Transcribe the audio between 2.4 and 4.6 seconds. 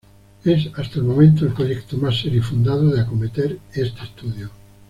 fundado de acometer este estudio.